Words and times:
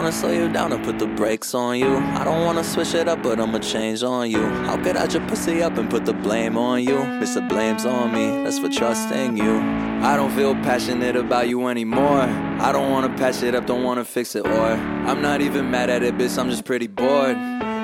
wanna 0.00 0.12
slow 0.12 0.30
you 0.30 0.48
down 0.50 0.72
and 0.72 0.82
put 0.82 0.98
the 0.98 1.06
brakes 1.06 1.52
on 1.52 1.78
you. 1.78 1.98
I 1.98 2.24
don't 2.24 2.42
wanna 2.42 2.64
switch 2.64 2.94
it 2.94 3.06
up, 3.06 3.22
but 3.22 3.38
I'ma 3.38 3.58
change 3.58 4.02
on 4.02 4.30
you. 4.30 4.42
How 4.64 4.82
could 4.82 4.96
I 4.96 5.06
just 5.06 5.26
pussy 5.26 5.62
up 5.62 5.76
and 5.76 5.90
put 5.90 6.06
the 6.06 6.14
blame 6.14 6.56
on 6.56 6.82
you? 6.82 6.96
The 7.20 7.42
blame's 7.42 7.84
on 7.84 8.10
me, 8.10 8.42
that's 8.42 8.58
for 8.58 8.70
trusting 8.70 9.36
you. 9.36 9.60
I 10.02 10.16
don't 10.16 10.30
feel 10.30 10.54
passionate 10.54 11.16
about 11.16 11.48
you 11.48 11.68
anymore. 11.68 12.22
I 12.22 12.72
don't 12.72 12.90
wanna 12.90 13.10
patch 13.10 13.42
it 13.42 13.54
up, 13.54 13.66
don't 13.66 13.84
wanna 13.84 14.06
fix 14.06 14.34
it, 14.34 14.46
or 14.46 14.68
I'm 15.08 15.20
not 15.20 15.42
even 15.42 15.70
mad 15.70 15.90
at 15.90 16.02
it, 16.02 16.16
bitch, 16.16 16.38
I'm 16.38 16.48
just 16.48 16.64
pretty 16.64 16.86
bored. 16.86 17.36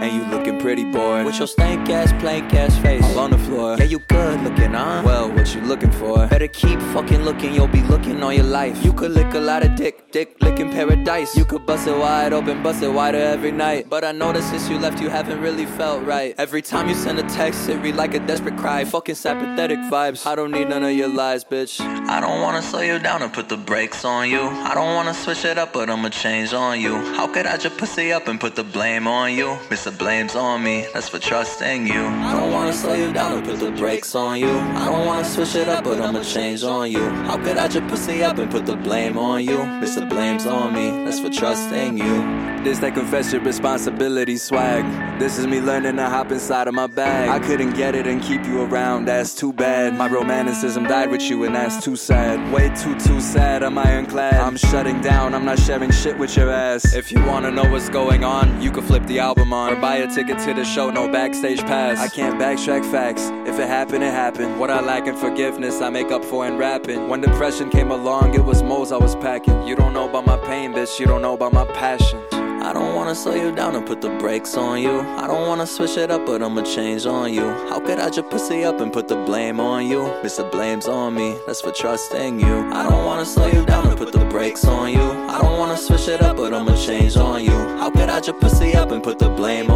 And 0.00 0.12
you 0.12 0.24
looking 0.30 0.60
pretty 0.60 0.84
bored 0.84 1.26
With 1.26 1.38
your 1.38 1.48
stank 1.48 1.88
ass, 1.90 2.12
plank 2.20 2.54
ass 2.54 2.78
face. 2.78 3.02
All 3.04 3.18
on 3.18 3.30
the 3.30 3.38
floor. 3.38 3.76
Yeah, 3.78 3.84
you 3.84 3.98
good 3.98 4.40
looking, 4.42 4.72
huh? 4.72 5.02
Well, 5.04 5.30
what 5.32 5.52
you 5.54 5.60
looking 5.62 5.90
for? 5.90 6.26
Better 6.28 6.46
keep 6.46 6.80
fucking 6.94 7.22
looking, 7.22 7.52
you'll 7.52 7.66
be 7.66 7.82
looking 7.82 8.22
all 8.22 8.32
your 8.32 8.44
life. 8.44 8.84
You 8.84 8.92
could 8.92 9.10
lick 9.10 9.34
a 9.34 9.40
lot 9.40 9.64
of 9.64 9.74
dick, 9.74 10.12
dick 10.12 10.36
licking 10.40 10.70
paradise. 10.70 11.36
You 11.36 11.44
could 11.44 11.66
bust 11.66 11.88
it 11.88 11.98
wide 11.98 12.32
open, 12.32 12.62
bust 12.62 12.82
it 12.82 12.92
wider 12.92 13.18
every 13.18 13.50
night. 13.50 13.90
But 13.90 14.04
I 14.04 14.12
noticed 14.12 14.50
since 14.50 14.68
you 14.68 14.78
left, 14.78 15.00
you 15.00 15.08
haven't 15.08 15.40
really 15.40 15.66
felt 15.66 16.04
right. 16.04 16.34
Every 16.38 16.62
time 16.62 16.88
you 16.88 16.94
send 16.94 17.18
a 17.18 17.24
text, 17.24 17.68
it 17.68 17.78
read 17.78 17.96
like 17.96 18.14
a 18.14 18.20
desperate 18.20 18.56
cry. 18.56 18.84
Fucking 18.84 19.16
sympathetic 19.16 19.78
vibes. 19.90 20.26
I 20.26 20.36
don't 20.36 20.52
need 20.52 20.68
none 20.68 20.84
of 20.84 20.92
your 20.92 21.08
lies, 21.08 21.42
bitch. 21.44 21.80
I 21.80 22.20
don't 22.20 22.40
wanna 22.40 22.62
slow 22.62 22.80
you 22.80 22.98
down 23.00 23.22
and 23.22 23.32
put 23.32 23.48
the 23.48 23.56
brakes 23.56 24.04
on 24.04 24.30
you. 24.30 24.42
I 24.42 24.74
don't 24.74 24.94
wanna 24.94 25.14
switch 25.14 25.44
it 25.44 25.58
up, 25.58 25.72
but 25.72 25.90
I'ma 25.90 26.08
change 26.10 26.54
on 26.54 26.80
you. 26.80 26.94
How 27.16 27.26
could 27.26 27.46
I 27.46 27.56
just 27.56 27.76
pussy 27.76 28.12
up 28.12 28.28
and 28.28 28.40
put 28.40 28.54
the 28.54 28.64
blame 28.64 29.08
on 29.08 29.34
you? 29.34 29.58
Mr 29.68 29.87
the 29.90 29.96
blame's 29.96 30.36
on 30.36 30.62
me, 30.62 30.86
that's 30.92 31.08
for 31.08 31.18
trusting 31.18 31.86
you. 31.86 32.02
I 32.28 32.38
don't 32.38 32.52
wanna 32.52 32.74
slow 32.74 32.92
you 32.92 33.10
down 33.10 33.38
and 33.38 33.44
put 33.44 33.58
the 33.58 33.70
brakes 33.70 34.14
on 34.14 34.38
you. 34.38 34.50
I 34.50 34.84
don't 34.84 35.06
wanna 35.06 35.24
switch 35.24 35.54
it 35.54 35.68
up, 35.68 35.84
but 35.84 35.98
I'ma 35.98 36.22
change 36.22 36.62
on 36.62 36.90
you. 36.90 37.08
How 37.28 37.38
could 37.38 37.56
I 37.56 37.68
just 37.68 37.86
pussy 37.88 38.22
up 38.22 38.36
and 38.36 38.50
put 38.50 38.66
the 38.66 38.76
blame 38.76 39.16
on 39.16 39.44
you? 39.44 39.58
Mr. 39.82 40.06
Blame's 40.06 40.46
on 40.46 40.74
me, 40.74 40.90
that's 41.04 41.20
for 41.20 41.30
trusting 41.30 41.96
you. 41.96 42.48
This 42.64 42.80
that 42.80 42.94
confess 42.94 43.32
your 43.32 43.40
responsibility 43.40 44.36
swag. 44.36 44.84
This 45.18 45.38
is 45.38 45.46
me 45.46 45.60
learning 45.60 45.96
to 45.96 46.06
hop 46.06 46.32
inside 46.32 46.66
of 46.66 46.74
my 46.74 46.88
bag. 46.88 47.30
I 47.30 47.38
couldn't 47.38 47.74
get 47.74 47.94
it 47.94 48.06
and 48.06 48.20
keep 48.20 48.44
you 48.44 48.62
around, 48.62 49.06
that's 49.06 49.34
too 49.34 49.52
bad. 49.52 49.96
My 49.96 50.08
romanticism 50.08 50.84
died 50.84 51.10
with 51.10 51.22
you, 51.22 51.44
and 51.44 51.54
that's 51.54 51.82
too 51.82 51.96
sad. 51.96 52.52
Way 52.52 52.68
too, 52.70 52.98
too 52.98 53.20
sad, 53.20 53.62
I'm 53.62 53.78
ironclad. 53.78 54.34
I'm 54.34 54.56
shutting 54.56 55.00
down, 55.00 55.34
I'm 55.34 55.44
not 55.44 55.58
sharing 55.60 55.92
shit 55.92 56.18
with 56.18 56.36
your 56.36 56.50
ass. 56.50 56.94
If 56.94 57.12
you 57.12 57.24
wanna 57.24 57.52
know 57.52 57.64
what's 57.70 57.88
going 57.88 58.24
on, 58.24 58.60
you 58.60 58.70
can 58.70 58.82
flip 58.82 59.06
the 59.06 59.20
album 59.20 59.52
on. 59.52 59.77
Buy 59.80 59.98
a 59.98 60.08
ticket 60.08 60.38
to 60.40 60.54
the 60.54 60.64
show, 60.64 60.90
no 60.90 61.06
backstage 61.06 61.60
pass. 61.60 61.98
I 61.98 62.08
can't 62.08 62.34
backtrack 62.34 62.90
facts. 62.90 63.30
If 63.48 63.60
it 63.60 63.68
happened, 63.68 64.02
it 64.02 64.12
happened. 64.12 64.58
What 64.58 64.70
I 64.70 64.80
lack 64.80 65.06
in 65.06 65.14
forgiveness, 65.14 65.80
I 65.80 65.88
make 65.88 66.10
up 66.10 66.24
for 66.24 66.46
in 66.46 66.58
rapping. 66.58 67.08
When 67.08 67.20
depression 67.20 67.70
came 67.70 67.92
along, 67.92 68.34
it 68.34 68.44
was 68.44 68.60
moles 68.60 68.90
I 68.90 68.96
was 68.96 69.14
packing. 69.14 69.66
You 69.68 69.76
don't 69.76 69.94
know 69.94 70.08
about 70.08 70.26
my 70.26 70.36
pain, 70.38 70.72
bitch, 70.72 70.98
you 70.98 71.06
don't 71.06 71.22
know 71.22 71.34
about 71.34 71.52
my 71.52 71.64
passion. 71.66 72.20
I 72.60 72.72
don't 72.72 72.94
wanna 72.96 73.14
slow 73.14 73.34
you 73.34 73.54
down 73.54 73.76
and 73.76 73.86
put 73.86 74.00
the 74.00 74.10
brakes 74.18 74.56
on 74.56 74.82
you. 74.82 75.00
I 75.00 75.26
don't 75.26 75.46
wanna 75.46 75.66
switch 75.66 75.96
it 75.96 76.10
up, 76.10 76.26
but 76.26 76.42
I'ma 76.42 76.62
change 76.62 77.06
on 77.06 77.32
you. 77.32 77.48
How 77.70 77.78
could 77.78 77.98
I 78.00 78.10
just 78.10 78.28
pussy 78.30 78.64
up 78.64 78.80
and 78.80 78.92
put 78.92 79.06
the 79.08 79.16
blame 79.16 79.58
on 79.60 79.86
you? 79.86 80.00
Mr. 80.22 80.50
Blame's 80.50 80.88
on 80.88 81.14
me, 81.14 81.38
that's 81.46 81.60
for 81.60 81.70
trusting 81.70 82.40
you. 82.40 82.70
I 82.72 82.82
don't 82.82 83.06
wanna 83.06 83.24
slow 83.24 83.46
you 83.46 83.64
down 83.64 83.86
and 83.86 83.96
put 83.96 84.12
the 84.12 84.24
brakes 84.26 84.64
on 84.66 84.92
you. 84.92 85.00
I 85.00 85.40
don't 85.40 85.58
wanna 85.58 85.78
switch 85.78 86.08
it 86.08 86.20
up, 86.20 86.36
but 86.36 86.52
I'ma 86.52 86.74
change 86.76 87.16
on 87.16 87.42
you. 87.44 87.58
How 87.78 87.90
could 87.90 88.10
I 88.10 88.20
just 88.20 88.38
pussy 88.40 88.74
up 88.74 88.90
and 88.90 89.02
put 89.02 89.18
the 89.18 89.30
blame 89.30 89.67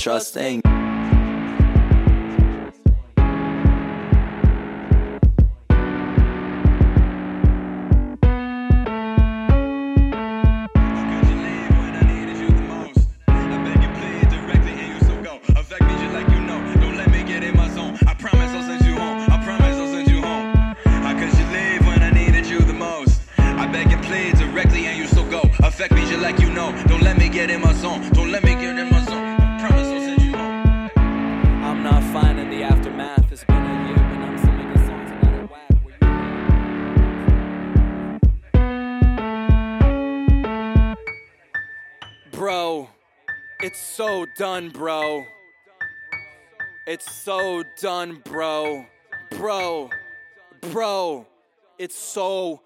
trusting 0.00 0.62
affect 15.56 15.82
me 15.82 15.94
just 15.98 16.14
like 16.14 16.28
you 16.30 16.40
know. 16.40 16.58
Don't 16.80 16.96
let 16.96 17.10
me 17.10 17.22
get 17.22 17.42
in 17.42 17.54
my 17.54 17.68
zone. 17.68 17.98
I 18.06 18.14
promise 18.14 18.50
I'll 18.52 18.62
send 18.62 18.84
you 18.86 18.94
home 18.94 19.20
I 19.30 19.44
promise 19.44 19.76
I'll 19.76 19.86
send 19.86 20.08
you 20.10 20.22
home 20.22 20.74
cuz 21.20 21.38
you 21.38 21.46
live 21.46 21.86
when 21.86 22.02
i 22.02 22.10
needed 22.10 22.46
you 22.46 22.60
the 22.60 22.72
most 22.72 23.20
I 23.38 23.66
begging 23.66 24.00
please 24.00 24.38
directly 24.38 24.86
and 24.86 24.96
you 24.96 25.06
so 25.06 25.22
go 25.28 25.42
affect 25.58 25.92
me 25.92 26.00
like 26.16 26.38
you 26.38 26.50
know 26.50 26.70
Don't 26.86 27.02
let 27.02 27.18
me 27.18 27.28
get 27.28 27.50
in 27.50 27.60
my 27.60 27.72
zone. 27.74 28.00
don't 28.12 28.30
let 28.30 28.42
me 28.44 28.54
get 28.54 28.78
in 28.78 28.90
my 28.90 28.99
Bro, 42.40 42.88
it's 43.62 43.78
so 43.78 44.24
done, 44.38 44.70
bro. 44.70 45.26
It's 46.86 47.14
so 47.14 47.62
done, 47.78 48.22
bro. 48.24 48.86
Bro, 49.32 49.90
bro, 50.72 51.26
it's 51.78 51.94
so 51.94 52.62